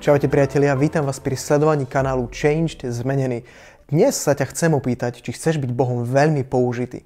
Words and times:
Čaute 0.00 0.32
priatelia, 0.32 0.72
vítam 0.72 1.04
vás 1.04 1.20
pri 1.20 1.36
sledovaní 1.36 1.84
kanálu 1.84 2.24
Changed 2.32 2.88
Zmenený. 2.88 3.44
Dnes 3.92 4.16
sa 4.16 4.32
ťa 4.32 4.48
chcem 4.48 4.72
opýtať, 4.72 5.20
či 5.20 5.36
chceš 5.36 5.60
byť 5.60 5.76
Bohom 5.76 6.08
veľmi 6.08 6.40
použitý. 6.48 7.04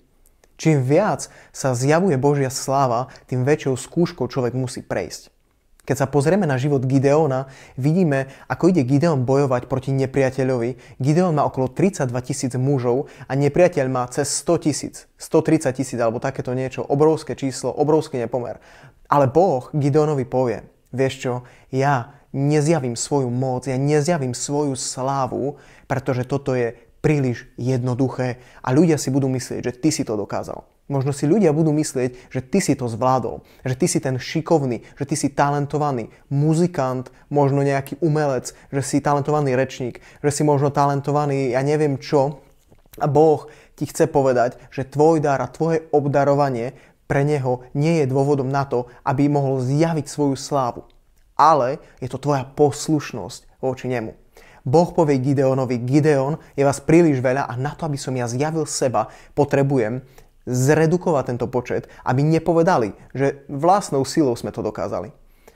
Čím 0.55 0.87
viac 0.87 1.27
sa 1.51 1.75
zjavuje 1.75 2.15
Božia 2.15 2.55
sláva, 2.55 3.11
tým 3.27 3.43
väčšou 3.43 3.75
skúškou 3.75 4.31
človek 4.31 4.55
musí 4.55 4.79
prejsť. 4.79 5.35
Keď 5.83 5.97
sa 5.99 6.07
pozrieme 6.07 6.47
na 6.47 6.55
život 6.55 6.87
Gideona, 6.87 7.51
vidíme, 7.75 8.31
ako 8.47 8.71
ide 8.71 8.87
Gideon 8.87 9.27
bojovať 9.27 9.67
proti 9.67 9.91
nepriateľovi. 9.91 11.03
Gideon 11.03 11.35
má 11.35 11.43
okolo 11.51 11.75
32 11.75 12.15
tisíc 12.23 12.55
mužov 12.55 13.11
a 13.27 13.35
nepriateľ 13.35 13.87
má 13.91 14.07
cez 14.07 14.31
100 14.47 14.71
tisíc, 14.71 15.11
130 15.19 15.75
tisíc 15.75 15.99
alebo 15.99 16.23
takéto 16.23 16.55
niečo, 16.55 16.87
obrovské 16.87 17.35
číslo, 17.35 17.75
obrovský 17.75 18.23
nepomer. 18.23 18.63
Ale 19.11 19.27
Boh 19.27 19.67
Gideonovi 19.75 20.31
povie, 20.31 20.63
vieš 20.95 21.15
čo, 21.27 21.33
ja 21.75 22.23
nezjavím 22.35 22.99
svoju 22.99 23.31
moc, 23.31 23.71
ja 23.71 23.79
nezjavím 23.79 24.35
svoju 24.35 24.75
slávu, 24.75 25.57
pretože 25.87 26.27
toto 26.27 26.59
je 26.59 26.75
príliš 26.99 27.47
jednoduché 27.55 28.43
a 28.65 28.75
ľudia 28.75 28.99
si 28.99 29.15
budú 29.15 29.31
myslieť, 29.31 29.61
že 29.63 29.73
ty 29.79 29.95
si 29.95 30.03
to 30.03 30.19
dokázal. 30.19 30.67
Možno 30.85 31.17
si 31.17 31.25
ľudia 31.25 31.57
budú 31.57 31.73
myslieť, 31.73 32.29
že 32.29 32.45
ty 32.45 32.61
si 32.61 32.77
to 32.77 32.93
zvládol, 32.93 33.41
že 33.65 33.73
ty 33.73 33.89
si 33.89 34.05
ten 34.05 34.21
šikovný, 34.21 34.85
že 35.01 35.09
ty 35.09 35.17
si 35.17 35.33
talentovaný 35.33 36.13
muzikant, 36.29 37.09
možno 37.33 37.65
nejaký 37.65 37.97
umelec, 38.05 38.53
že 38.69 38.83
si 38.85 39.01
talentovaný 39.01 39.57
rečník, 39.57 40.05
že 40.21 40.31
si 40.33 40.45
možno 40.45 40.69
talentovaný, 40.69 41.57
ja 41.57 41.65
neviem 41.65 41.97
čo. 41.97 42.45
A 43.01 43.09
Boh 43.09 43.49
ti 43.81 43.89
chce 43.89 44.13
povedať, 44.13 44.61
že 44.69 44.85
tvoj 44.85 45.25
dar 45.25 45.41
a 45.41 45.49
tvoje 45.49 45.89
obdarovanie 45.89 46.77
pre 47.09 47.25
neho 47.25 47.65
nie 47.73 48.05
je 48.05 48.07
dôvodom 48.09 48.49
na 48.49 48.69
to, 48.69 48.89
aby 49.09 49.29
mohol 49.29 49.65
zjaviť 49.65 50.05
svoju 50.05 50.37
slávu 50.37 50.85
ale 51.35 51.83
je 51.99 52.09
to 52.09 52.19
tvoja 52.19 52.47
poslušnosť 52.47 53.61
voči 53.63 53.91
nemu. 53.91 54.15
Boh 54.65 54.89
povie 54.97 55.21
Gideonovi, 55.21 55.77
Gideon, 55.85 56.41
je 56.57 56.65
vás 56.65 56.81
príliš 56.81 57.21
veľa 57.21 57.45
a 57.45 57.53
na 57.61 57.77
to, 57.77 57.85
aby 57.85 58.01
som 58.01 58.17
ja 58.17 58.25
zjavil 58.25 58.65
seba, 58.65 59.13
potrebujem 59.37 60.01
zredukovať 60.49 61.25
tento 61.37 61.47
počet, 61.53 61.85
aby 62.01 62.25
nepovedali, 62.25 62.97
že 63.13 63.45
vlastnou 63.53 64.09
silou 64.09 64.33
sme 64.37 64.53
to 64.53 64.65
dokázali. 64.65 65.13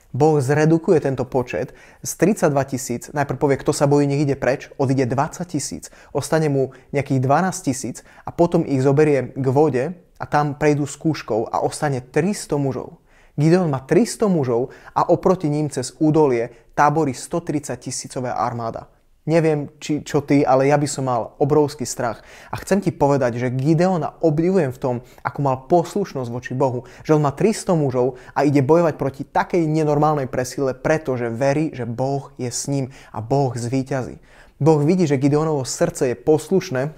Boh 0.09 0.41
zredukuje 0.41 1.01
tento 1.05 1.21
počet 1.25 1.73
z 2.01 2.11
32 2.17 2.53
tisíc, 2.69 3.03
najprv 3.13 3.37
povie, 3.37 3.61
kto 3.61 3.73
sa 3.73 3.85
bojí, 3.85 4.09
nech 4.09 4.25
ide 4.25 4.33
preč, 4.33 4.69
odíde 4.81 5.05
20 5.05 5.45
tisíc, 5.45 5.93
ostane 6.13 6.49
mu 6.49 6.73
nejakých 6.93 7.21
12 7.21 7.65
tisíc 7.65 8.01
a 8.25 8.33
potom 8.33 8.65
ich 8.65 8.81
zoberie 8.81 9.33
k 9.33 9.47
vode 9.49 9.93
a 10.17 10.25
tam 10.25 10.57
prejdú 10.57 10.85
skúškou 10.85 11.49
a 11.49 11.61
ostane 11.65 12.01
300 12.01 12.57
mužov. 12.61 12.98
Gideon 13.39 13.71
má 13.71 13.79
300 13.79 14.27
mužov 14.27 14.75
a 14.91 15.07
oproti 15.07 15.47
ním 15.47 15.71
cez 15.71 15.95
údolie 16.03 16.51
tábory 16.75 17.15
130 17.15 17.71
tisícové 17.79 18.27
armáda. 18.35 18.91
Neviem, 19.29 19.69
či, 19.77 20.01
čo 20.01 20.25
ty, 20.25 20.41
ale 20.41 20.73
ja 20.73 20.75
by 20.79 20.89
som 20.89 21.05
mal 21.05 21.37
obrovský 21.37 21.85
strach. 21.85 22.25
A 22.49 22.57
chcem 22.59 22.81
ti 22.81 22.89
povedať, 22.89 23.37
že 23.37 23.53
Gideona 23.53 24.17
obdivujem 24.25 24.73
v 24.73 24.81
tom, 24.81 24.95
ako 25.21 25.39
mal 25.39 25.69
poslušnosť 25.69 26.29
voči 26.33 26.57
Bohu. 26.57 26.83
Že 27.05 27.21
on 27.21 27.23
má 27.23 27.31
300 27.31 27.77
mužov 27.77 28.17
a 28.33 28.41
ide 28.43 28.65
bojovať 28.65 28.97
proti 28.97 29.23
takej 29.23 29.69
nenormálnej 29.69 30.25
presile, 30.25 30.73
pretože 30.73 31.29
verí, 31.29 31.69
že 31.71 31.85
Boh 31.85 32.33
je 32.41 32.49
s 32.49 32.65
ním 32.67 32.89
a 33.13 33.21
Boh 33.21 33.53
zvíťazí. 33.53 34.17
Boh 34.59 34.81
vidí, 34.83 35.05
že 35.05 35.21
Gideonovo 35.21 35.63
srdce 35.63 36.11
je 36.11 36.15
poslušné 36.17 36.91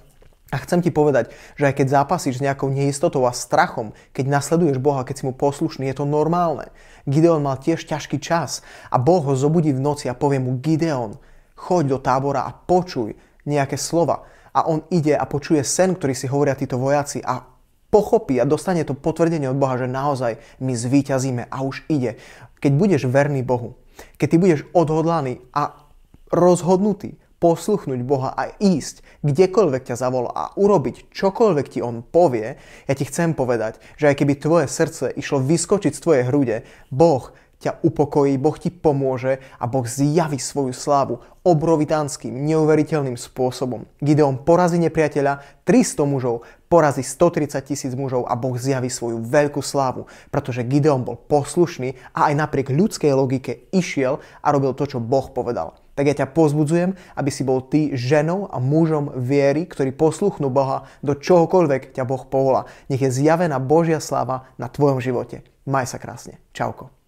a 0.51 0.59
chcem 0.59 0.83
ti 0.83 0.91
povedať, 0.91 1.31
že 1.55 1.71
aj 1.71 1.79
keď 1.79 1.87
zápasíš 1.87 2.37
s 2.37 2.43
nejakou 2.43 2.67
neistotou 2.67 3.23
a 3.23 3.31
strachom, 3.31 3.95
keď 4.11 4.27
nasleduješ 4.27 4.83
Boha, 4.83 5.07
keď 5.07 5.23
si 5.23 5.27
mu 5.27 5.31
poslušný, 5.31 5.87
je 5.87 6.03
to 6.03 6.05
normálne. 6.05 6.67
Gideon 7.07 7.39
mal 7.39 7.55
tiež 7.55 7.87
ťažký 7.87 8.19
čas 8.19 8.59
a 8.91 8.99
Boh 8.99 9.23
ho 9.23 9.33
zobudí 9.33 9.71
v 9.71 9.79
noci 9.79 10.11
a 10.11 10.13
povie 10.13 10.43
mu 10.43 10.59
Gideon, 10.59 11.15
choď 11.55 11.83
do 11.95 11.97
tábora 12.03 12.43
a 12.43 12.51
počuj 12.51 13.15
nejaké 13.47 13.79
slova. 13.79 14.27
A 14.51 14.67
on 14.67 14.83
ide 14.91 15.15
a 15.15 15.23
počuje 15.23 15.63
sen, 15.63 15.95
ktorý 15.95 16.11
si 16.11 16.27
hovoria 16.27 16.59
títo 16.59 16.75
vojaci 16.75 17.23
a 17.23 17.47
pochopí 17.87 18.35
a 18.35 18.43
dostane 18.43 18.83
to 18.83 18.91
potvrdenie 18.91 19.47
od 19.47 19.55
Boha, 19.55 19.79
že 19.79 19.87
naozaj 19.87 20.35
my 20.59 20.75
zvíťazíme 20.75 21.47
a 21.47 21.57
už 21.63 21.87
ide. 21.87 22.19
Keď 22.59 22.71
budeš 22.75 23.01
verný 23.07 23.39
Bohu, 23.47 23.79
keď 24.19 24.27
ty 24.27 24.37
budeš 24.37 24.61
odhodlaný 24.75 25.39
a 25.55 25.87
rozhodnutý 26.27 27.15
posluchnúť 27.41 28.05
Boha 28.05 28.29
a 28.37 28.53
ísť 28.61 29.01
kdekoľvek 29.25 29.89
ťa 29.89 29.95
zavolá 29.97 30.31
a 30.31 30.45
urobiť 30.53 31.09
čokoľvek 31.09 31.67
ti 31.73 31.79
On 31.81 32.05
povie, 32.05 32.61
ja 32.85 32.93
ti 32.93 33.03
chcem 33.03 33.33
povedať, 33.33 33.81
že 33.97 34.13
aj 34.13 34.21
keby 34.21 34.37
tvoje 34.37 34.69
srdce 34.69 35.09
išlo 35.17 35.41
vyskočiť 35.41 35.91
z 35.97 36.03
tvojej 36.05 36.23
hrude, 36.29 36.61
Boh 36.93 37.33
ťa 37.61 37.85
upokojí, 37.85 38.33
Boh 38.41 38.57
ti 38.57 38.73
pomôže 38.73 39.37
a 39.61 39.69
Boh 39.69 39.85
zjaví 39.85 40.41
svoju 40.41 40.73
slávu 40.73 41.21
obrovitánskym, 41.41 42.33
neuveriteľným 42.33 43.17
spôsobom. 43.17 43.85
Gideon 44.01 44.41
porazí 44.41 44.77
nepriateľa, 44.81 45.65
300 45.65 46.05
mužov, 46.05 46.45
porazí 46.69 47.05
130 47.05 47.61
tisíc 47.65 47.93
mužov 47.93 48.25
a 48.29 48.33
Boh 48.37 48.57
zjaví 48.57 48.89
svoju 48.89 49.21
veľkú 49.21 49.61
slávu, 49.61 50.09
pretože 50.33 50.65
Gideon 50.65 51.05
bol 51.05 51.17
poslušný 51.17 51.97
a 52.17 52.29
aj 52.29 52.33
napriek 52.37 52.73
ľudskej 52.73 53.13
logike 53.13 53.69
išiel 53.73 54.21
a 54.41 54.47
robil 54.53 54.73
to, 54.73 54.85
čo 54.85 54.97
Boh 54.97 55.29
povedal 55.29 55.77
tak 55.91 56.07
ja 56.07 56.25
ťa 56.25 56.33
pozbudzujem, 56.33 56.95
aby 57.13 57.29
si 57.29 57.43
bol 57.43 57.61
ty 57.61 57.93
ženou 57.93 58.49
a 58.49 58.57
mužom 58.57 59.11
viery, 59.21 59.67
ktorí 59.67 59.91
posluchnú 59.91 60.49
Boha 60.49 60.87
do 61.05 61.13
čohokoľvek 61.13 61.93
ťa 61.93 62.07
Boh 62.07 62.23
povolá. 62.25 62.65
Nech 62.87 63.03
je 63.03 63.11
zjavená 63.11 63.59
Božia 63.61 63.99
sláva 63.99 64.49
na 64.55 64.71
tvojom 64.71 65.03
živote. 65.03 65.45
Maj 65.67 65.93
sa 65.93 66.01
krásne. 66.01 66.41
Čauko. 66.55 67.00